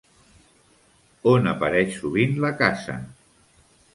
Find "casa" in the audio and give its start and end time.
2.65-2.99